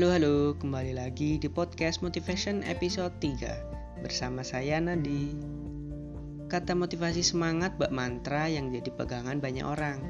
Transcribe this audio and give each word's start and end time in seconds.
Halo 0.00 0.16
halo, 0.16 0.38
kembali 0.56 0.96
lagi 0.96 1.36
di 1.36 1.44
podcast 1.44 2.00
Motivation 2.00 2.64
episode 2.64 3.12
3 3.20 4.00
Bersama 4.00 4.40
saya 4.40 4.80
Nadi. 4.80 5.36
Kata 6.48 6.72
motivasi 6.72 7.20
semangat 7.20 7.76
bak 7.76 7.92
mantra 7.92 8.48
yang 8.48 8.72
jadi 8.72 8.88
pegangan 8.96 9.44
banyak 9.44 9.60
orang. 9.60 10.00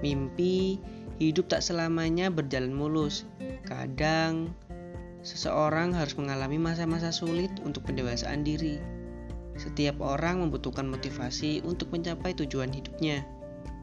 Mimpi, 0.00 0.80
hidup 1.20 1.44
tak 1.52 1.60
selamanya 1.60 2.32
berjalan 2.32 2.72
mulus. 2.72 3.28
Kadang, 3.68 4.56
seseorang 5.20 5.92
harus 5.92 6.16
mengalami 6.16 6.56
masa-masa 6.56 7.12
sulit 7.12 7.52
untuk 7.68 7.84
pendewasaan 7.84 8.48
diri. 8.48 8.80
Setiap 9.60 10.00
orang 10.00 10.40
membutuhkan 10.40 10.88
motivasi 10.88 11.60
untuk 11.68 11.92
mencapai 11.92 12.32
tujuan 12.32 12.72
hidupnya. 12.72 13.28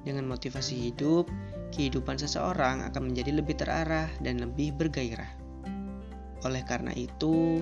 Dengan 0.01 0.25
motivasi 0.25 0.89
hidup, 0.89 1.29
kehidupan 1.73 2.17
seseorang 2.17 2.85
akan 2.89 3.11
menjadi 3.11 3.31
lebih 3.35 3.55
terarah 3.57 4.09
dan 4.21 4.41
lebih 4.41 4.73
bergairah. 4.75 5.29
Oleh 6.47 6.63
karena 6.63 6.95
itu, 6.95 7.59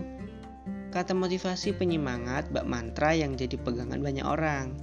kata 0.93 1.17
motivasi 1.17 1.73
penyemangat 1.75 2.49
bak 2.53 2.65
mantra 2.65 3.13
yang 3.17 3.34
jadi 3.34 3.57
pegangan 3.57 3.99
banyak 3.99 4.25
orang. 4.25 4.77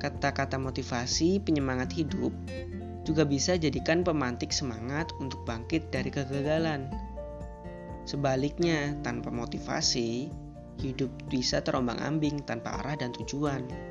Kata-kata 0.00 0.56
motivasi 0.56 1.44
penyemangat 1.44 1.92
hidup 1.92 2.32
juga 3.04 3.24
bisa 3.24 3.56
jadikan 3.56 4.04
pemantik 4.04 4.52
semangat 4.52 5.08
untuk 5.20 5.44
bangkit 5.48 5.88
dari 5.92 6.08
kegagalan. 6.12 6.88
Sebaliknya, 8.04 8.96
tanpa 9.04 9.28
motivasi, 9.28 10.28
hidup 10.80 11.12
bisa 11.28 11.60
terombang-ambing 11.60 12.44
tanpa 12.48 12.80
arah 12.80 12.96
dan 12.96 13.12
tujuan. 13.12 13.89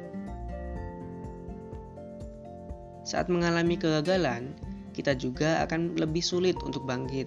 Saat 3.09 3.25
mengalami 3.25 3.73
kegagalan, 3.73 4.53
kita 4.93 5.17
juga 5.17 5.65
akan 5.65 5.97
lebih 5.97 6.21
sulit 6.21 6.53
untuk 6.61 6.85
bangkit. 6.85 7.25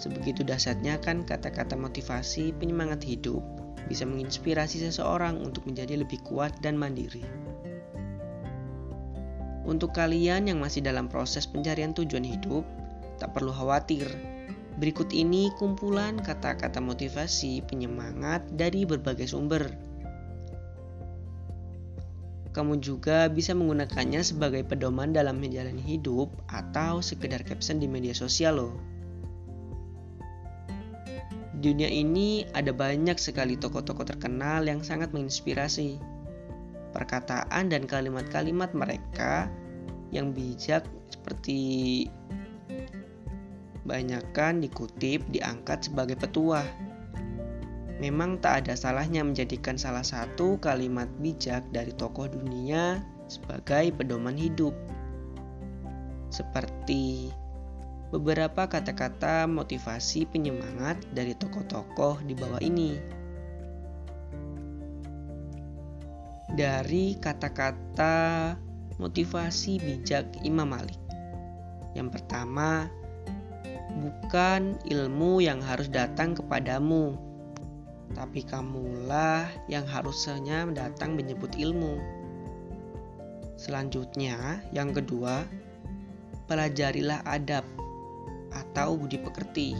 Sebegitu 0.00 0.40
dahsyatnya 0.40 0.96
kan 1.04 1.20
kata-kata 1.28 1.76
motivasi 1.76 2.56
penyemangat 2.56 3.04
hidup 3.04 3.44
bisa 3.92 4.08
menginspirasi 4.08 4.88
seseorang 4.88 5.36
untuk 5.44 5.68
menjadi 5.68 6.00
lebih 6.00 6.24
kuat 6.24 6.56
dan 6.64 6.80
mandiri. 6.80 7.20
Untuk 9.68 9.92
kalian 9.92 10.48
yang 10.48 10.64
masih 10.64 10.80
dalam 10.80 11.12
proses 11.12 11.44
pencarian 11.44 11.92
tujuan 11.92 12.24
hidup, 12.24 12.64
tak 13.20 13.36
perlu 13.36 13.52
khawatir. 13.52 14.08
Berikut 14.80 15.12
ini 15.12 15.52
kumpulan 15.60 16.16
kata-kata 16.24 16.80
motivasi 16.80 17.68
penyemangat 17.68 18.48
dari 18.56 18.88
berbagai 18.88 19.28
sumber 19.28 19.87
kamu 22.58 22.82
juga 22.82 23.30
bisa 23.30 23.54
menggunakannya 23.54 24.18
sebagai 24.26 24.66
pedoman 24.66 25.14
dalam 25.14 25.38
menjalani 25.38 25.78
hidup 25.78 26.26
atau 26.50 26.98
sekedar 26.98 27.46
caption 27.46 27.78
di 27.78 27.86
media 27.86 28.10
sosial 28.10 28.58
loh. 28.58 28.74
Di 31.54 31.70
dunia 31.70 31.86
ini 31.86 32.42
ada 32.58 32.74
banyak 32.74 33.14
sekali 33.14 33.54
tokoh-tokoh 33.54 34.10
terkenal 34.10 34.66
yang 34.66 34.82
sangat 34.82 35.14
menginspirasi. 35.14 36.02
Perkataan 36.90 37.70
dan 37.70 37.86
kalimat-kalimat 37.86 38.74
mereka 38.74 39.46
yang 40.10 40.34
bijak 40.34 40.82
seperti 41.14 42.10
banyakkan 43.86 44.58
dikutip 44.58 45.22
diangkat 45.30 45.86
sebagai 45.86 46.18
petuah 46.18 46.66
Memang 47.98 48.38
tak 48.38 48.62
ada 48.62 48.78
salahnya 48.78 49.26
menjadikan 49.26 49.74
salah 49.74 50.06
satu 50.06 50.54
kalimat 50.62 51.10
bijak 51.18 51.66
dari 51.74 51.90
tokoh 51.90 52.30
dunia 52.30 53.02
sebagai 53.26 53.90
pedoman 53.90 54.38
hidup. 54.38 54.70
Seperti 56.30 57.34
beberapa 58.14 58.70
kata-kata 58.70 59.50
motivasi 59.50 60.30
penyemangat 60.30 61.02
dari 61.10 61.34
tokoh-tokoh 61.34 62.22
di 62.22 62.38
bawah 62.38 62.62
ini. 62.62 62.96
Dari 66.54 67.18
kata-kata 67.18 68.54
motivasi 69.02 69.82
bijak 69.82 70.38
Imam 70.46 70.70
Malik. 70.70 70.98
Yang 71.98 72.14
pertama, 72.14 72.86
bukan 73.98 74.78
ilmu 74.86 75.42
yang 75.42 75.58
harus 75.58 75.90
datang 75.90 76.32
kepadamu, 76.38 77.27
tapi 78.16 78.44
kamulah 78.44 79.48
yang 79.68 79.84
harusnya 79.84 80.64
datang 80.72 81.12
menyebut 81.18 81.52
ilmu. 81.58 82.00
Selanjutnya, 83.58 84.62
yang 84.70 84.94
kedua, 84.94 85.44
pelajarilah 86.46 87.20
adab 87.26 87.66
atau 88.54 88.96
budi 88.96 89.20
pekerti 89.20 89.76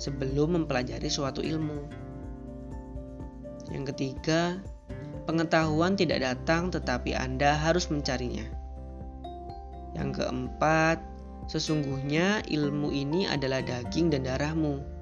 sebelum 0.00 0.62
mempelajari 0.62 1.10
suatu 1.12 1.44
ilmu. 1.44 1.84
Yang 3.68 3.92
ketiga, 3.92 4.62
pengetahuan 5.28 5.98
tidak 5.98 6.24
datang 6.24 6.72
tetapi 6.72 7.12
Anda 7.12 7.58
harus 7.58 7.90
mencarinya. 7.92 8.46
Yang 9.92 10.24
keempat, 10.24 11.04
sesungguhnya 11.52 12.46
ilmu 12.48 12.88
ini 12.94 13.28
adalah 13.28 13.60
daging 13.60 14.08
dan 14.08 14.24
darahmu 14.24 15.01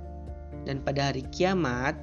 dan 0.64 0.84
pada 0.84 1.12
hari 1.12 1.24
kiamat 1.30 1.96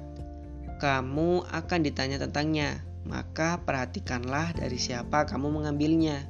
kamu 0.78 1.42
akan 1.50 1.80
ditanya 1.82 2.22
tentangnya. 2.22 2.78
Maka 3.08 3.58
perhatikanlah 3.64 4.52
dari 4.52 4.76
siapa 4.76 5.24
kamu 5.24 5.48
mengambilnya. 5.48 6.28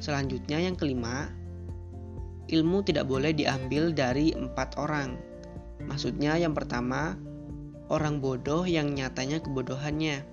Selanjutnya, 0.00 0.58
yang 0.58 0.74
kelima, 0.74 1.30
ilmu 2.50 2.82
tidak 2.82 3.06
boleh 3.06 3.30
diambil 3.30 3.94
dari 3.94 4.34
empat 4.34 4.80
orang. 4.80 5.14
Maksudnya, 5.86 6.34
yang 6.40 6.56
pertama, 6.56 7.14
orang 7.92 8.18
bodoh 8.18 8.66
yang 8.66 8.90
nyatanya 8.96 9.38
kebodohannya. 9.38 10.26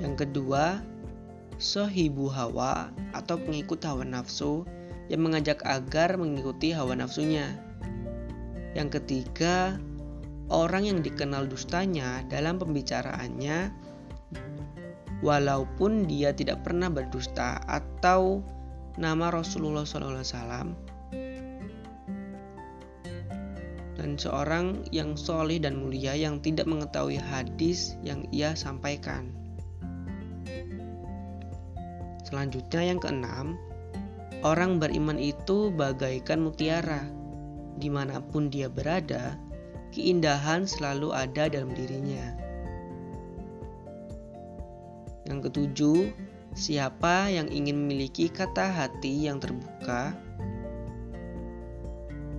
Yang 0.00 0.14
kedua, 0.24 0.80
sohibu 1.60 2.32
hawa 2.32 2.90
atau 3.12 3.36
pengikut 3.38 3.84
hawa 3.84 4.02
nafsu 4.08 4.64
yang 5.12 5.26
mengajak 5.28 5.60
agar 5.68 6.16
mengikuti 6.16 6.72
hawa 6.72 6.96
nafsunya. 6.96 7.58
Yang 8.72 9.00
ketiga, 9.00 9.76
orang 10.48 10.88
yang 10.88 10.98
dikenal 11.04 11.48
dustanya 11.48 12.24
dalam 12.28 12.56
pembicaraannya 12.56 13.72
walaupun 15.24 16.08
dia 16.08 16.32
tidak 16.36 16.64
pernah 16.66 16.88
berdusta 16.92 17.60
atau 17.68 18.42
nama 19.00 19.32
Rasulullah 19.32 19.88
SAW 19.88 20.92
dan 24.02 24.18
seorang 24.18 24.82
yang 24.90 25.14
solih 25.14 25.62
dan 25.62 25.78
mulia 25.78 26.18
yang 26.18 26.42
tidak 26.42 26.66
mengetahui 26.66 27.22
hadis 27.22 27.94
yang 28.02 28.26
ia 28.34 28.56
sampaikan. 28.58 29.30
Selanjutnya 32.26 32.82
yang 32.82 32.98
keenam, 32.98 33.60
orang 34.42 34.82
beriman 34.82 35.20
itu 35.22 35.70
bagaikan 35.70 36.42
mutiara 36.42 37.06
di 37.76 37.88
mana 37.88 38.20
pun 38.20 38.52
dia 38.52 38.68
berada, 38.68 39.36
keindahan 39.92 40.64
selalu 40.64 41.12
ada 41.12 41.48
dalam 41.52 41.72
dirinya. 41.72 42.36
Yang 45.28 45.38
ketujuh, 45.48 46.00
siapa 46.52 47.30
yang 47.30 47.48
ingin 47.48 47.86
memiliki 47.86 48.28
kata 48.28 48.68
hati 48.72 49.28
yang 49.28 49.38
terbuka, 49.38 50.12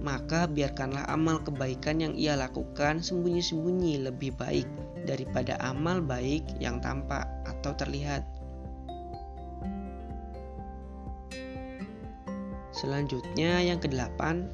maka 0.03 0.51
biarkanlah 0.51 1.07
amal 1.07 1.39
kebaikan 1.39 2.03
yang 2.03 2.13
ia 2.19 2.35
lakukan 2.35 2.99
sembunyi-sembunyi 2.99 4.03
lebih 4.03 4.35
baik 4.35 4.67
daripada 5.07 5.55
amal 5.63 6.03
baik 6.03 6.43
yang 6.59 6.83
tampak 6.83 7.23
atau 7.47 7.71
terlihat. 7.79 8.27
Selanjutnya, 12.75 13.63
yang 13.63 13.79
kedelapan, 13.79 14.51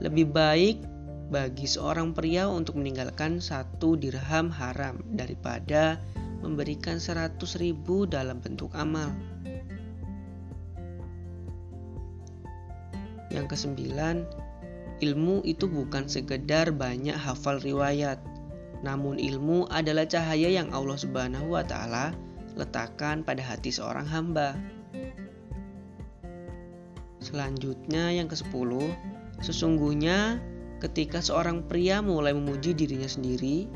lebih 0.00 0.28
baik 0.28 0.76
bagi 1.26 1.66
seorang 1.66 2.14
pria 2.14 2.46
untuk 2.46 2.78
meninggalkan 2.78 3.42
satu 3.42 3.98
dirham 3.98 4.52
haram 4.52 5.02
daripada 5.16 5.98
memberikan 6.44 7.02
seratus 7.02 7.58
ribu 7.58 8.06
dalam 8.06 8.38
bentuk 8.38 8.70
amal. 8.78 9.10
Yang 13.34 13.46
kesembilan, 13.58 14.22
ilmu 15.02 15.42
itu 15.42 15.66
bukan 15.66 16.06
sekedar 16.06 16.70
banyak 16.70 17.18
hafal 17.18 17.58
riwayat, 17.58 18.22
namun 18.86 19.18
ilmu 19.18 19.66
adalah 19.68 20.06
cahaya 20.06 20.48
yang 20.48 20.70
Allah 20.70 20.96
Subhanahu 20.96 21.58
wa 21.58 21.66
taala 21.66 22.14
letakkan 22.56 23.26
pada 23.26 23.42
hati 23.44 23.74
seorang 23.74 24.08
hamba. 24.08 24.56
Selanjutnya 27.20 28.14
yang 28.14 28.30
ke-10, 28.30 28.70
Sesungguhnya, 29.40 30.40
ketika 30.80 31.24
seorang 31.24 31.64
pria 31.64 32.04
mulai 32.04 32.32
memuji 32.36 32.72
dirinya 32.72 33.08
sendiri, 33.08 33.68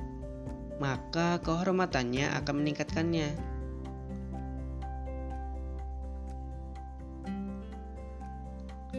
maka 0.81 1.41
kehormatannya 1.45 2.33
akan 2.41 2.55
meningkatkannya. 2.65 3.51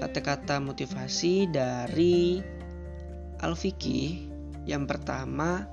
kata-kata 0.02 0.58
motivasi 0.58 1.46
dari 1.54 2.42
Al-Fiqih 3.38 4.34
yang 4.66 4.90
pertama 4.90 5.70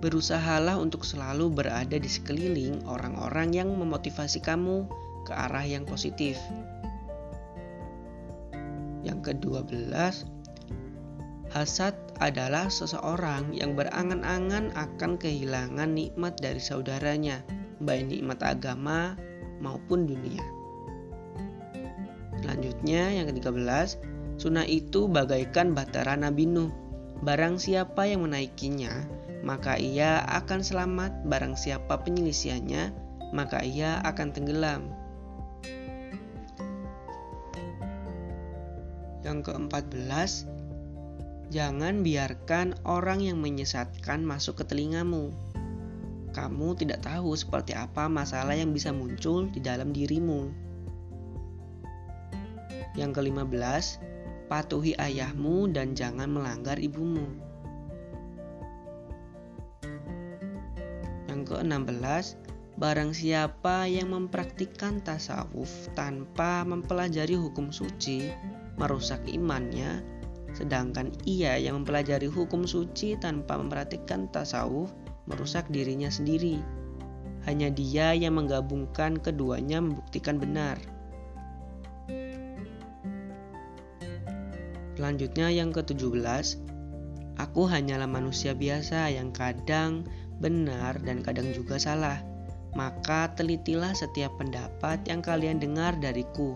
berusahalah 0.00 0.80
untuk 0.80 1.04
selalu 1.04 1.52
berada 1.52 1.94
di 2.00 2.08
sekeliling 2.08 2.82
orang-orang 2.88 3.52
yang 3.52 3.68
memotivasi 3.70 4.40
kamu 4.40 4.88
ke 5.28 5.32
arah 5.36 5.62
yang 5.62 5.84
positif. 5.84 6.40
Yang 9.02 9.34
kedua 9.34 9.66
belas, 9.66 10.24
hasad 11.50 11.92
adalah 12.22 12.70
seseorang 12.70 13.50
yang 13.50 13.74
berangan-angan 13.74 14.70
akan 14.78 15.18
kehilangan 15.18 15.90
nikmat 15.90 16.38
dari 16.38 16.62
saudaranya, 16.62 17.42
baik 17.82 18.08
nikmat 18.08 18.38
agama 18.46 19.18
maupun 19.58 20.06
dunia. 20.06 20.42
Selanjutnya 22.42 23.10
yang 23.14 23.30
ke-13, 23.30 24.02
sunnah 24.38 24.66
itu 24.66 25.06
bagaikan 25.06 25.74
batara 25.74 26.18
Nabi 26.18 26.46
Nuh. 26.46 26.70
Barang 27.22 27.54
siapa 27.54 28.02
yang 28.10 28.26
menaikinya, 28.26 28.90
maka 29.46 29.78
ia 29.78 30.26
akan 30.26 30.58
selamat. 30.58 31.22
Barang 31.30 31.54
siapa 31.54 32.02
penyelisiannya, 32.02 32.90
maka 33.30 33.62
ia 33.62 34.02
akan 34.02 34.34
tenggelam. 34.34 35.01
Yang 39.22 39.50
ke-14, 39.50 40.50
jangan 41.54 42.02
biarkan 42.02 42.74
orang 42.82 43.22
yang 43.22 43.38
menyesatkan 43.38 44.26
masuk 44.26 44.62
ke 44.62 44.64
telingamu. 44.66 45.30
Kamu 46.32 46.74
tidak 46.74 47.04
tahu 47.04 47.36
seperti 47.36 47.76
apa 47.76 48.08
masalah 48.08 48.56
yang 48.56 48.72
bisa 48.74 48.90
muncul 48.90 49.46
di 49.52 49.60
dalam 49.60 49.92
dirimu. 49.92 50.48
Yang 52.96 53.10
kelima 53.20 53.44
belas, 53.44 54.00
patuhi 54.48 54.96
ayahmu 54.96 55.70
dan 55.70 55.92
jangan 55.92 56.32
melanggar 56.32 56.80
ibumu. 56.80 57.24
Yang 61.28 61.40
keenam 61.52 61.88
belas, 61.88 62.36
barang 62.80 63.12
siapa 63.12 63.88
yang 63.88 64.12
mempraktikkan 64.12 65.04
tasawuf 65.04 65.68
tanpa 65.92 66.64
mempelajari 66.64 67.36
hukum 67.36 67.72
suci, 67.72 68.28
merusak 68.76 69.20
imannya, 69.28 70.00
sedangkan 70.52 71.12
ia 71.24 71.56
yang 71.56 71.82
mempelajari 71.82 72.28
hukum 72.28 72.68
suci 72.68 73.16
tanpa 73.16 73.56
mempraktikkan 73.56 74.28
tasawuf, 74.32 74.92
merusak 75.24 75.68
dirinya 75.72 76.12
sendiri. 76.12 76.60
Hanya 77.42 77.74
dia 77.74 78.14
yang 78.14 78.38
menggabungkan 78.38 79.18
keduanya 79.18 79.82
membuktikan 79.82 80.38
benar. 80.38 80.78
Selanjutnya 84.94 85.50
yang 85.50 85.74
ke-17, 85.74 86.62
aku 87.40 87.66
hanyalah 87.66 88.06
manusia 88.06 88.54
biasa 88.54 89.10
yang 89.10 89.34
kadang 89.34 90.06
benar 90.38 90.94
dan 91.02 91.26
kadang 91.26 91.50
juga 91.50 91.80
salah. 91.80 92.22
Maka 92.78 93.34
telitilah 93.34 93.92
setiap 93.92 94.32
pendapat 94.38 95.02
yang 95.10 95.18
kalian 95.20 95.58
dengar 95.58 95.98
dariku. 95.98 96.54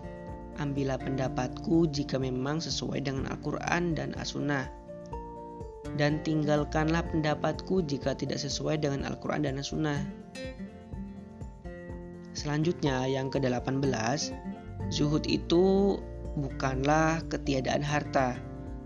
Ambillah 0.57 0.97
pendapatku 0.97 1.89
jika 1.93 2.17
memang 2.17 2.65
sesuai 2.65 3.05
dengan 3.05 3.29
Al-Quran 3.29 3.93
dan 3.93 4.17
As-Sunnah. 4.17 4.69
Dan 5.97 6.21
tinggalkanlah 6.25 7.05
pendapatku 7.09 7.85
jika 7.85 8.13
tidak 8.17 8.41
sesuai 8.41 8.81
dengan 8.81 9.05
Al-Quran 9.09 9.45
dan 9.45 9.61
As-Sunnah. 9.61 10.01
Selanjutnya 12.37 13.09
yang 13.09 13.33
ke-18, 13.33 13.89
zuhud 14.93 15.25
itu 15.25 15.97
bukanlah 16.37 17.25
ketiadaan 17.33 17.81
harta, 17.81 18.37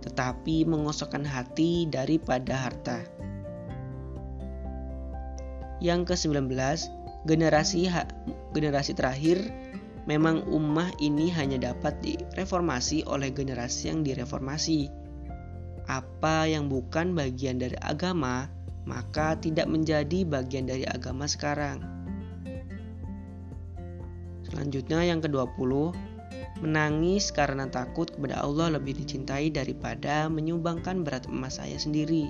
tetapi 0.06 0.62
mengosokkan 0.62 1.26
hati 1.26 1.90
daripada 1.90 2.54
harta. 2.54 3.02
Yang 5.82 6.14
ke-19, 6.14 6.46
generasi 7.26 7.90
generasi 8.54 8.92
terakhir 8.94 9.59
memang 10.10 10.42
ummah 10.50 10.90
ini 10.98 11.30
hanya 11.30 11.70
dapat 11.70 12.02
direformasi 12.02 13.06
oleh 13.06 13.30
generasi 13.30 13.94
yang 13.94 14.02
direformasi. 14.02 14.90
Apa 15.86 16.50
yang 16.50 16.66
bukan 16.66 17.14
bagian 17.14 17.62
dari 17.62 17.78
agama, 17.78 18.50
maka 18.90 19.38
tidak 19.38 19.70
menjadi 19.70 20.26
bagian 20.26 20.66
dari 20.66 20.82
agama 20.82 21.30
sekarang. 21.30 21.78
Selanjutnya 24.50 25.06
yang 25.06 25.22
ke-20, 25.22 25.94
Menangis 26.60 27.32
karena 27.32 27.64
takut 27.72 28.12
kepada 28.12 28.44
Allah 28.44 28.76
lebih 28.76 28.92
dicintai 28.92 29.48
daripada 29.48 30.28
menyumbangkan 30.28 31.00
berat 31.00 31.24
emas 31.24 31.56
saya 31.56 31.80
sendiri. 31.80 32.28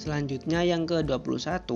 Selanjutnya 0.00 0.64
yang 0.64 0.88
ke-21, 0.88 1.68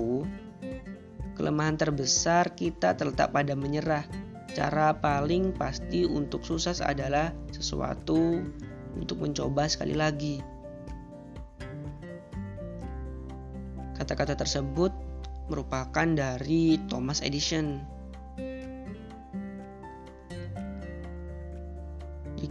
kelemahan 1.39 1.79
terbesar 1.79 2.53
kita 2.59 2.99
terletak 2.99 3.31
pada 3.31 3.55
menyerah. 3.55 4.03
Cara 4.53 4.91
paling 4.99 5.55
pasti 5.55 6.03
untuk 6.03 6.43
sukses 6.43 6.83
adalah 6.83 7.31
sesuatu 7.55 8.43
untuk 8.99 9.23
mencoba 9.23 9.71
sekali 9.71 9.95
lagi. 9.95 10.43
Kata-kata 13.95 14.35
tersebut 14.35 14.91
merupakan 15.47 16.07
dari 16.11 16.83
Thomas 16.91 17.23
Edison. 17.23 17.99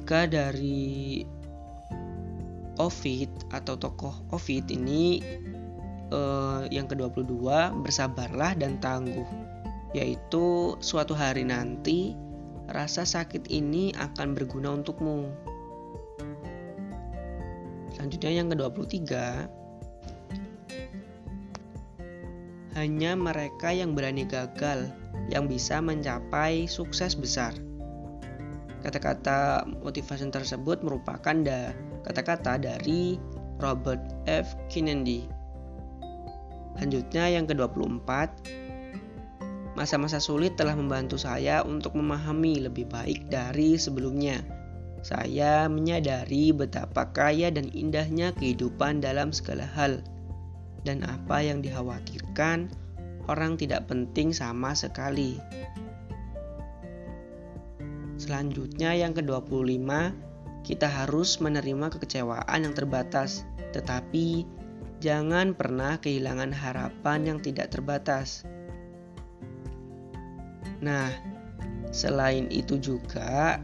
jika 0.08 0.24
dari 0.24 1.20
Ovid 2.80 3.52
atau 3.52 3.76
tokoh 3.76 4.16
Ovid 4.32 4.72
ini 4.72 5.20
eh, 6.12 6.62
yang 6.72 6.88
ke-22 6.88 7.46
bersabarlah 7.84 8.56
dan 8.60 8.80
tangguh 8.80 9.28
yaitu 9.96 10.76
suatu 10.84 11.16
hari 11.16 11.48
nanti 11.48 12.14
rasa 12.68 13.08
sakit 13.08 13.48
ini 13.48 13.96
akan 13.96 14.36
berguna 14.36 14.76
untukmu. 14.76 15.32
Selanjutnya 17.96 18.32
yang 18.44 18.48
ke-23 18.52 19.04
hanya 22.78 23.12
mereka 23.18 23.74
yang 23.74 23.98
berani 23.98 24.28
gagal 24.28 24.92
yang 25.34 25.50
bisa 25.50 25.82
mencapai 25.82 26.70
sukses 26.70 27.18
besar. 27.18 27.58
Kata-kata 28.86 29.66
motivasi 29.82 30.30
tersebut 30.30 30.86
merupakan 30.86 31.36
da 31.42 31.74
kata-kata 32.06 32.62
dari 32.62 33.18
Robert 33.58 34.00
F. 34.30 34.54
Kennedy. 34.70 35.37
Selanjutnya 36.78 37.26
yang 37.34 37.50
ke-24 37.50 38.10
Masa-masa 39.78 40.18
sulit 40.18 40.58
telah 40.58 40.74
membantu 40.74 41.22
saya 41.22 41.62
untuk 41.62 41.94
memahami 41.94 42.66
lebih 42.66 42.90
baik 42.90 43.30
dari 43.30 43.78
sebelumnya. 43.78 44.42
Saya 45.06 45.70
menyadari 45.70 46.50
betapa 46.50 47.14
kaya 47.14 47.54
dan 47.54 47.70
indahnya 47.70 48.34
kehidupan 48.34 49.06
dalam 49.06 49.30
segala 49.30 49.70
hal, 49.78 50.02
dan 50.82 51.06
apa 51.06 51.46
yang 51.46 51.62
dikhawatirkan 51.62 52.74
orang 53.30 53.54
tidak 53.54 53.86
penting 53.86 54.34
sama 54.34 54.74
sekali. 54.74 55.38
Selanjutnya 58.18 58.98
yang 58.98 59.14
ke-25, 59.14 59.86
kita 60.66 60.90
harus 60.90 61.38
menerima 61.38 61.94
kekecewaan 61.94 62.66
yang 62.66 62.74
terbatas, 62.74 63.46
tetapi 63.78 64.57
jangan 65.08 65.56
pernah 65.56 66.04
kehilangan 66.04 66.52
harapan 66.52 67.20
yang 67.24 67.40
tidak 67.40 67.72
terbatas. 67.72 68.44
Nah, 70.84 71.08
selain 71.96 72.52
itu 72.52 72.76
juga 72.76 73.64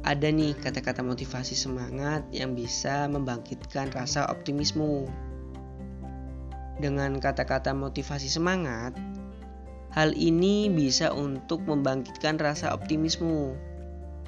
ada 0.00 0.28
nih 0.32 0.56
kata-kata 0.56 1.04
motivasi 1.04 1.52
semangat 1.52 2.24
yang 2.32 2.56
bisa 2.56 3.04
membangkitkan 3.12 3.92
rasa 3.92 4.24
optimisme. 4.32 5.04
Dengan 6.80 7.20
kata-kata 7.20 7.76
motivasi 7.76 8.32
semangat, 8.32 8.96
hal 9.92 10.16
ini 10.16 10.72
bisa 10.72 11.12
untuk 11.12 11.60
membangkitkan 11.68 12.40
rasa 12.40 12.72
optimisme 12.72 13.52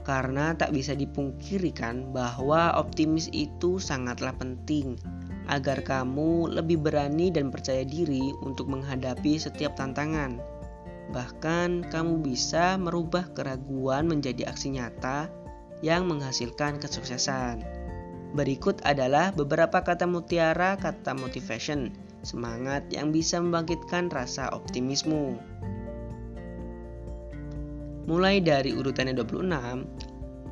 karena 0.05 0.53
tak 0.53 0.77
bisa 0.77 0.93
dipungkirikan 0.93 2.13
bahwa 2.13 2.77
optimis 2.77 3.33
itu 3.33 3.81
sangatlah 3.81 4.37
penting 4.37 5.01
agar 5.51 5.83
kamu 5.83 6.53
lebih 6.55 6.79
berani 6.79 7.33
dan 7.35 7.51
percaya 7.51 7.83
diri 7.83 8.35
untuk 8.45 8.71
menghadapi 8.71 9.39
setiap 9.41 9.75
tantangan. 9.75 10.39
Bahkan, 11.11 11.91
kamu 11.93 12.23
bisa 12.23 12.79
merubah 12.79 13.27
keraguan 13.35 14.07
menjadi 14.07 14.49
aksi 14.49 14.79
nyata 14.79 15.29
yang 15.83 16.07
menghasilkan 16.07 16.79
kesuksesan. 16.79 17.61
Berikut 18.33 18.81
adalah 18.89 19.29
beberapa 19.35 19.85
kata 19.85 20.09
mutiara 20.09 20.81
kata 20.81 21.13
motivation, 21.13 21.93
semangat 22.25 22.89
yang 22.89 23.13
bisa 23.13 23.37
membangkitkan 23.37 24.09
rasa 24.09 24.49
optimisme. 24.57 25.37
Mulai 28.09 28.41
dari 28.41 28.73
urutannya 28.73 29.13
26, 29.15 29.85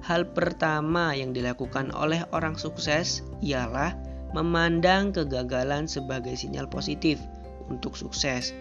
hal 0.04 0.22
pertama 0.36 1.16
yang 1.16 1.32
dilakukan 1.32 1.88
oleh 1.96 2.20
orang 2.36 2.54
sukses 2.54 3.24
ialah 3.40 3.96
memandang 4.30 5.10
kegagalan 5.10 5.90
sebagai 5.90 6.38
sinyal 6.38 6.70
positif 6.70 7.18
untuk 7.70 7.98
sukses. 7.98 8.54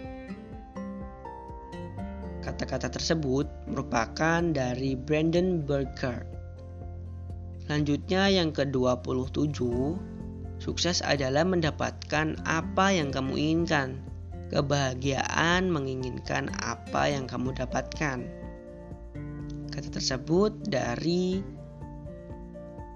Kata-kata 2.39 2.89
tersebut 2.89 3.45
merupakan 3.69 4.41
dari 4.41 4.97
Brandon 4.97 5.61
Burkhardt. 5.61 6.25
Selanjutnya 7.69 8.25
yang 8.33 8.49
ke-27, 8.49 9.61
sukses 10.57 11.05
adalah 11.05 11.45
mendapatkan 11.45 12.33
apa 12.49 12.85
yang 12.89 13.13
kamu 13.13 13.37
inginkan. 13.37 14.01
Kebahagiaan 14.49 15.69
menginginkan 15.69 16.49
apa 16.57 17.13
yang 17.13 17.29
kamu 17.29 17.53
dapatkan. 17.53 18.25
Kata 19.69 19.89
tersebut 19.93 20.65
dari 20.65 21.45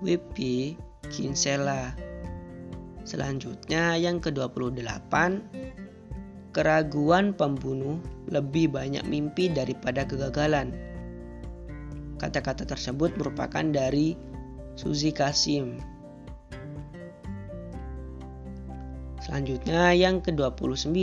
W.P. 0.01 0.37
Kinsella. 1.13 2.12
Selanjutnya 3.03 3.99
yang 3.99 4.23
ke-28 4.23 5.13
Keraguan 6.53 7.33
pembunuh 7.33 7.97
lebih 8.29 8.69
banyak 8.69 9.01
mimpi 9.09 9.49
daripada 9.49 10.05
kegagalan. 10.05 10.69
Kata-kata 12.21 12.69
tersebut 12.69 13.17
merupakan 13.17 13.65
dari 13.65 14.13
Suzy 14.77 15.09
Kasim. 15.09 15.81
Selanjutnya 19.17 19.97
yang 19.97 20.21
ke-29 20.21 20.93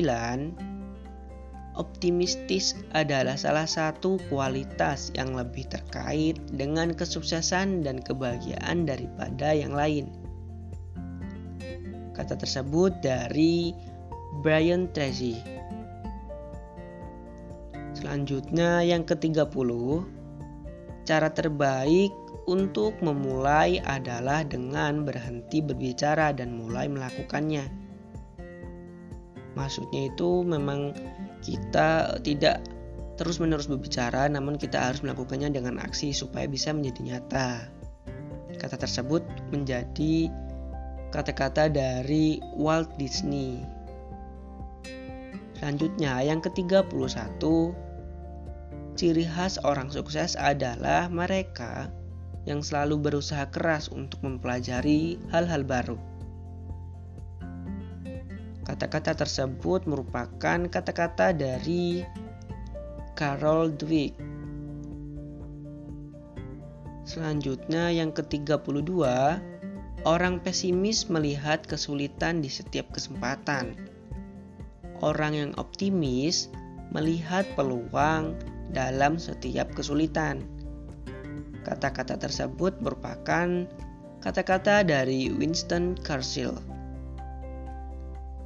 Optimistis 1.75 2.79
adalah 2.95 3.35
salah 3.35 3.67
satu 3.67 4.23
kualitas 4.31 5.11
yang 5.19 5.35
lebih 5.35 5.67
terkait 5.67 6.39
dengan 6.55 6.95
kesuksesan 6.95 7.83
dan 7.83 7.99
kebahagiaan 7.99 8.87
daripada 8.87 9.51
yang 9.51 9.75
lain. 9.75 10.20
Kata 12.21 12.37
tersebut 12.37 13.01
dari 13.01 13.73
Brian 14.45 14.93
Tracy. 14.93 15.41
Selanjutnya 17.97 18.85
yang 18.85 19.09
ke-30, 19.09 19.49
cara 21.09 21.33
terbaik 21.33 22.13
untuk 22.45 22.93
memulai 23.01 23.81
adalah 23.89 24.45
dengan 24.45 25.09
berhenti 25.09 25.65
berbicara 25.65 26.37
dan 26.37 26.61
mulai 26.61 26.93
melakukannya. 26.93 27.65
Maksudnya 29.57 30.13
itu 30.13 30.45
memang 30.45 30.93
kita 31.41 32.21
tidak 32.21 32.61
terus-menerus 33.17 33.65
berbicara, 33.65 34.29
namun 34.29 34.61
kita 34.61 34.77
harus 34.77 35.01
melakukannya 35.01 35.57
dengan 35.57 35.81
aksi 35.81 36.13
supaya 36.13 36.45
bisa 36.45 36.77
menjadi 36.77 37.01
nyata. 37.17 37.65
Kata 38.61 38.77
tersebut 38.77 39.25
menjadi 39.49 40.29
kata-kata 41.11 41.71
dari 41.71 42.39
Walt 42.55 42.91
Disney. 42.99 43.63
Selanjutnya 45.59 46.25
yang 46.25 46.41
ke-31 46.41 46.89
Ciri 49.01 49.25
khas 49.25 49.57
orang 49.65 49.89
sukses 49.89 50.37
adalah 50.37 51.09
mereka 51.09 51.89
yang 52.45 52.61
selalu 52.61 53.01
berusaha 53.01 53.49
keras 53.49 53.89
untuk 53.89 54.21
mempelajari 54.21 55.17
hal-hal 55.33 55.65
baru. 55.65 55.97
Kata-kata 58.69 59.17
tersebut 59.17 59.89
merupakan 59.89 60.59
kata-kata 60.69 61.33
dari 61.33 62.05
Carol 63.17 63.73
Dweck. 63.73 64.15
Selanjutnya 67.09 67.91
yang 67.91 68.15
ke-32, 68.15 68.93
orang 70.05 70.41
pesimis 70.41 71.09
melihat 71.09 71.65
kesulitan 71.65 72.41
di 72.41 72.49
setiap 72.49 72.89
kesempatan 72.93 73.77
Orang 75.01 75.33
yang 75.33 75.53
optimis 75.57 76.53
melihat 76.93 77.49
peluang 77.57 78.37
dalam 78.69 79.17
setiap 79.17 79.73
kesulitan. 79.73 80.45
Kata-kata 81.65 82.21
tersebut 82.21 82.77
merupakan 82.85 83.65
kata-kata 84.21 84.85
dari 84.85 85.33
Winston 85.33 85.97
Churchill. 86.05 86.53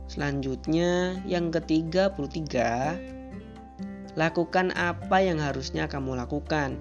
Selanjutnya, 0.07 1.19
yang 1.27 1.51
ketiga 1.51 2.15
puluh 2.15 2.31
tiga, 2.31 2.95
lakukan 4.15 4.71
apa 4.79 5.27
yang 5.27 5.43
harusnya 5.43 5.91
kamu 5.91 6.15
lakukan. 6.15 6.79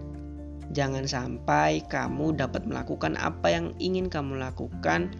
Jangan 0.71 1.03
sampai 1.03 1.83
kamu 1.91 2.39
dapat 2.39 2.63
melakukan 2.63 3.19
apa 3.19 3.51
yang 3.51 3.75
ingin 3.83 4.07
kamu 4.07 4.39
lakukan 4.39 5.11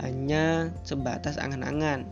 hanya 0.00 0.72
sebatas 0.86 1.36
angan-angan. 1.36 2.08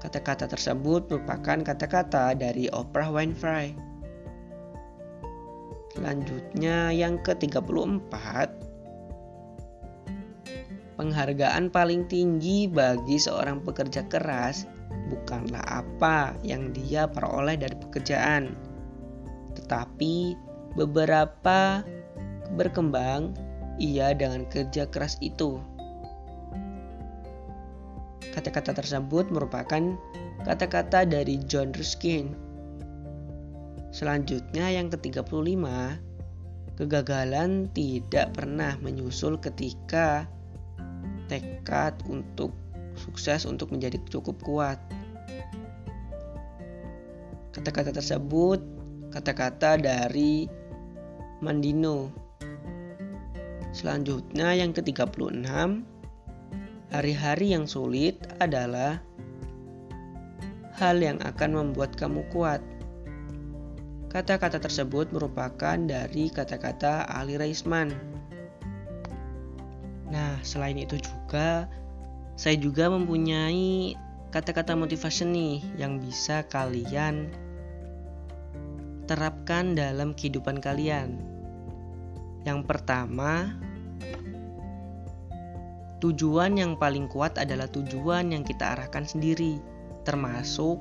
Kata-kata 0.00 0.48
tersebut 0.48 1.08
merupakan 1.12 1.60
kata-kata 1.60 2.32
dari 2.36 2.72
Oprah 2.72 3.12
Winfrey. 3.12 3.76
Selanjutnya 5.94 6.90
yang 6.90 7.20
ke-34 7.22 8.12
Penghargaan 10.94 11.74
paling 11.74 12.06
tinggi 12.06 12.70
bagi 12.70 13.18
seorang 13.18 13.66
pekerja 13.66 14.06
keras 14.06 14.62
bukanlah 15.10 15.82
apa 15.82 16.38
yang 16.46 16.70
dia 16.70 17.10
peroleh 17.10 17.58
dari 17.58 17.74
pekerjaan, 17.74 18.54
tetapi 19.74 20.38
beberapa 20.78 21.82
berkembang 22.54 23.34
ia 23.82 24.14
dengan 24.14 24.46
kerja 24.46 24.86
keras 24.86 25.18
itu. 25.18 25.58
Kata-kata 28.30 28.70
tersebut 28.70 29.34
merupakan 29.34 29.98
kata-kata 30.46 31.02
dari 31.02 31.42
John 31.50 31.74
Ruskin. 31.74 32.38
Selanjutnya 33.90 34.70
yang 34.70 34.94
ke-35, 34.94 35.66
kegagalan 36.78 37.66
tidak 37.74 38.30
pernah 38.30 38.78
menyusul 38.78 39.42
ketika 39.42 40.30
tekad 41.26 41.98
untuk 42.06 42.54
sukses 42.94 43.42
untuk 43.42 43.74
menjadi 43.74 43.98
cukup 44.06 44.38
kuat. 44.46 44.78
Kata-kata 47.50 47.90
tersebut 47.90 48.73
kata-kata 49.14 49.78
dari 49.78 50.50
Mandino. 51.38 52.10
Selanjutnya 53.70 54.58
yang 54.58 54.74
ke-36 54.74 55.46
Hari-hari 56.94 57.58
yang 57.58 57.66
sulit 57.66 58.22
adalah 58.38 59.02
hal 60.78 61.02
yang 61.02 61.18
akan 61.26 61.50
membuat 61.50 61.98
kamu 61.98 62.22
kuat. 62.30 62.62
Kata-kata 64.14 64.62
tersebut 64.62 65.10
merupakan 65.10 65.74
dari 65.74 66.30
kata-kata 66.30 67.10
Ali 67.10 67.34
Raisman. 67.34 67.90
Nah, 70.06 70.38
selain 70.46 70.78
itu 70.78 70.94
juga 71.02 71.66
saya 72.38 72.54
juga 72.62 72.86
mempunyai 72.86 73.98
kata-kata 74.30 74.78
motivasi 74.78 75.26
nih 75.26 75.54
yang 75.74 75.98
bisa 75.98 76.46
kalian 76.46 77.26
terapkan 79.04 79.76
dalam 79.76 80.12
kehidupan 80.16 80.60
kalian. 80.60 81.20
Yang 82.44 82.60
pertama, 82.68 83.56
Tujuan 86.04 86.60
yang 86.60 86.76
paling 86.76 87.08
kuat 87.08 87.40
adalah 87.40 87.64
tujuan 87.72 88.28
yang 88.28 88.44
kita 88.44 88.76
arahkan 88.76 89.08
sendiri, 89.08 89.56
termasuk 90.04 90.76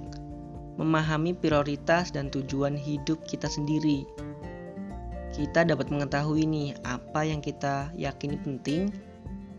memahami 0.75 1.31
prioritas 1.31 2.11
dan 2.11 2.27
tujuan 2.27 2.75
hidup 2.75 3.23
kita 3.23 3.47
sendiri. 3.47 4.03
Kita 5.31 5.63
dapat 5.63 5.87
mengetahui 5.95 6.43
nih 6.43 6.75
apa 6.83 7.23
yang 7.23 7.39
kita 7.39 7.87
yakini 7.95 8.35
penting 8.35 8.91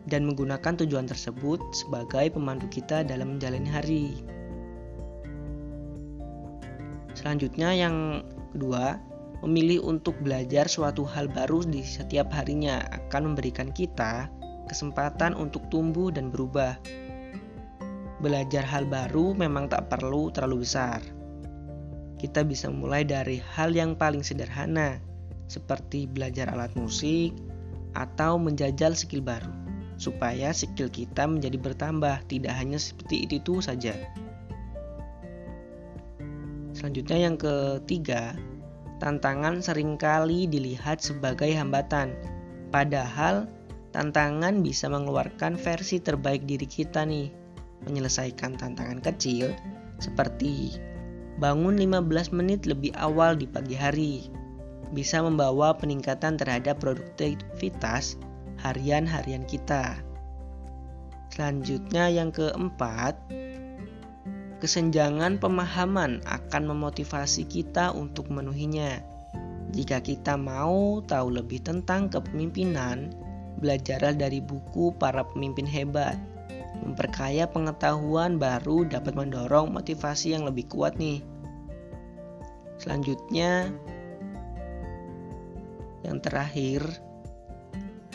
dan 0.04 0.28
menggunakan 0.28 0.84
tujuan 0.84 1.08
tersebut 1.08 1.64
sebagai 1.72 2.36
pemandu 2.36 2.68
kita 2.68 3.00
dalam 3.00 3.40
menjalani 3.40 3.70
hari. 3.72 4.06
Selanjutnya 7.16 7.72
yang 7.72 8.20
kedua, 8.54 8.96
memilih 9.44 9.84
untuk 9.84 10.16
belajar 10.24 10.70
suatu 10.70 11.04
hal 11.04 11.28
baru 11.28 11.66
di 11.66 11.84
setiap 11.84 12.32
harinya 12.32 12.80
akan 12.94 13.34
memberikan 13.34 13.68
kita 13.74 14.32
kesempatan 14.70 15.36
untuk 15.36 15.68
tumbuh 15.68 16.08
dan 16.08 16.32
berubah. 16.32 16.80
Belajar 18.24 18.64
hal 18.64 18.88
baru 18.88 19.36
memang 19.36 19.68
tak 19.68 19.92
perlu 19.92 20.32
terlalu 20.32 20.64
besar. 20.64 21.04
Kita 22.16 22.40
bisa 22.40 22.72
mulai 22.72 23.04
dari 23.04 23.36
hal 23.52 23.76
yang 23.76 23.92
paling 23.92 24.24
sederhana, 24.24 24.96
seperti 25.44 26.08
belajar 26.08 26.48
alat 26.48 26.72
musik 26.72 27.36
atau 27.92 28.40
menjajal 28.40 28.96
skill 28.96 29.20
baru, 29.20 29.52
supaya 30.00 30.56
skill 30.56 30.88
kita 30.88 31.28
menjadi 31.28 31.60
bertambah, 31.60 32.24
tidak 32.32 32.56
hanya 32.56 32.80
seperti 32.80 33.28
itu, 33.28 33.60
saja. 33.60 33.92
Selanjutnya, 36.84 37.32
yang 37.32 37.40
ketiga, 37.40 38.36
tantangan 39.00 39.64
sering 39.64 39.96
kali 39.96 40.44
dilihat 40.44 41.00
sebagai 41.00 41.48
hambatan. 41.56 42.12
Padahal 42.68 43.48
tantangan 43.96 44.60
bisa 44.60 44.92
mengeluarkan 44.92 45.56
versi 45.56 45.96
terbaik 45.96 46.44
diri 46.44 46.68
kita 46.68 47.08
nih. 47.08 47.32
Menyelesaikan 47.88 48.60
tantangan 48.60 49.00
kecil 49.00 49.56
seperti 49.96 50.76
bangun 51.40 51.80
15 51.80 52.36
menit 52.36 52.68
lebih 52.68 52.92
awal 53.00 53.32
di 53.32 53.48
pagi 53.48 53.80
hari 53.80 54.28
bisa 54.92 55.24
membawa 55.24 55.72
peningkatan 55.72 56.36
terhadap 56.36 56.84
produktivitas 56.84 58.20
harian-harian 58.60 59.48
kita. 59.48 60.04
Selanjutnya 61.32 62.12
yang 62.12 62.28
keempat, 62.28 63.16
kesenjangan 64.64 65.36
pemahaman 65.36 66.24
akan 66.24 66.62
memotivasi 66.72 67.44
kita 67.44 67.92
untuk 67.92 68.32
memenuhinya. 68.32 68.96
Jika 69.76 70.00
kita 70.00 70.40
mau 70.40 71.04
tahu 71.04 71.36
lebih 71.36 71.60
tentang 71.60 72.08
kepemimpinan, 72.08 73.12
belajarlah 73.60 74.16
dari 74.16 74.40
buku 74.40 74.96
para 74.96 75.20
pemimpin 75.20 75.68
hebat. 75.68 76.16
Memperkaya 76.80 77.44
pengetahuan 77.44 78.40
baru 78.40 78.88
dapat 78.88 79.12
mendorong 79.12 79.68
motivasi 79.68 80.32
yang 80.32 80.48
lebih 80.48 80.64
kuat 80.72 80.96
nih. 80.96 81.20
Selanjutnya, 82.80 83.68
yang 86.08 86.24
terakhir, 86.24 86.88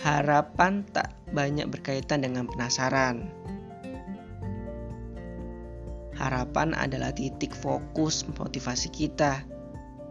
harapan 0.02 0.82
tak 0.98 1.14
banyak 1.30 1.70
berkaitan 1.70 2.26
dengan 2.26 2.50
penasaran. 2.50 3.30
Harapan 6.20 6.76
adalah 6.76 7.16
titik 7.16 7.56
fokus 7.56 8.28
motivasi 8.28 8.92
kita. 8.92 9.40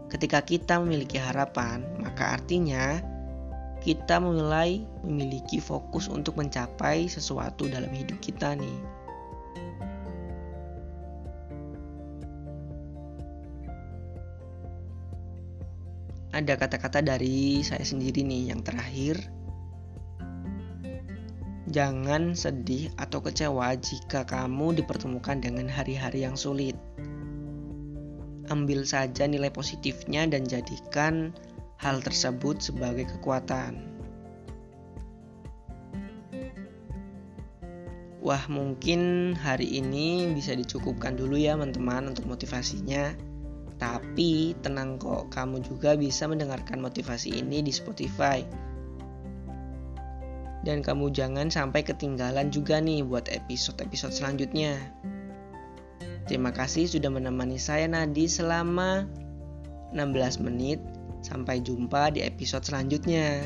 Ketika 0.09 0.41
kita 0.41 0.81
memiliki 0.81 1.21
harapan, 1.21 1.85
maka 2.01 2.33
artinya 2.33 2.97
kita 3.85 4.17
mulai 4.17 4.81
memiliki 5.05 5.61
fokus 5.61 6.09
untuk 6.09 6.33
mencapai 6.35 7.05
sesuatu 7.05 7.69
dalam 7.69 7.93
hidup 7.93 8.17
kita 8.25 8.57
nih. 8.57 8.77
Ada 16.33 16.57
kata-kata 16.57 17.05
dari 17.05 17.61
saya 17.61 17.85
sendiri 17.85 18.25
nih 18.25 18.49
yang 18.49 18.65
terakhir 18.65 19.38
Jangan 21.69 22.33
sedih 22.33 22.89
atau 22.97 23.21
kecewa 23.21 23.77
jika 23.77 24.25
kamu 24.25 24.81
dipertemukan 24.81 25.37
dengan 25.37 25.69
hari-hari 25.69 26.25
yang 26.25 26.33
sulit. 26.33 26.73
Ambil 28.49 28.89
saja 28.89 29.29
nilai 29.29 29.53
positifnya 29.53 30.25
dan 30.25 30.49
jadikan 30.49 31.29
hal 31.77 32.01
tersebut 32.01 32.57
sebagai 32.57 33.05
kekuatan. 33.05 33.85
Wah, 38.25 38.41
mungkin 38.49 39.31
hari 39.37 39.69
ini 39.69 40.25
bisa 40.33 40.57
dicukupkan 40.57 41.21
dulu 41.21 41.37
ya, 41.37 41.53
teman-teman, 41.53 42.17
untuk 42.17 42.25
motivasinya. 42.25 43.13
Tapi 43.77 44.57
tenang 44.65 44.97
kok, 44.97 45.29
kamu 45.29 45.61
juga 45.61 45.93
bisa 45.93 46.25
mendengarkan 46.25 46.81
motivasi 46.81 47.37
ini 47.37 47.61
di 47.61 47.69
Spotify 47.69 48.68
dan 50.69 50.85
kamu 50.85 51.09
jangan 51.09 51.49
sampai 51.49 51.81
ketinggalan 51.81 52.53
juga 52.53 52.77
nih 52.77 53.01
buat 53.01 53.25
episode-episode 53.25 54.13
selanjutnya. 54.13 54.77
Terima 56.29 56.53
kasih 56.53 56.85
sudah 56.85 57.09
menemani 57.09 57.57
saya 57.57 57.89
Nadi 57.89 58.29
selama 58.29 59.09
16 59.97 60.45
menit. 60.45 60.77
Sampai 61.25 61.59
jumpa 61.59 62.13
di 62.13 62.21
episode 62.23 62.63
selanjutnya. 62.63 63.41